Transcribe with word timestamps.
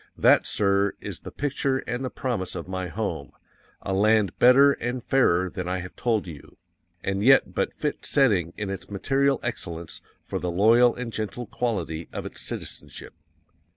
_THAT, 0.19 0.47
SIR, 0.47 0.93
is 0.99 1.19
the 1.19 1.31
picture 1.31 1.77
and 1.85 2.03
the 2.03 2.09
promise 2.09 2.55
of 2.55 2.67
my 2.67 2.87
home 2.87 3.33
A 3.83 3.93
LAND 3.93 4.35
BETTER 4.39 4.71
AND 4.71 5.03
FAIRER 5.03 5.51
THAN 5.51 5.67
I 5.67 5.77
HAVE 5.77 5.95
TOLD 5.95 6.25
YOU, 6.25 6.57
and 7.03 7.23
yet 7.23 7.53
but 7.53 7.71
fit 7.71 8.03
setting 8.03 8.51
in 8.57 8.71
its 8.71 8.89
material 8.89 9.39
excellence 9.43 10.01
for 10.23 10.39
the 10.39 10.49
loyal 10.49 10.95
and 10.95 11.13
gentle 11.13 11.45
quality 11.45 12.09
of 12.11 12.25
its 12.25 12.41
citizenship. 12.41 13.13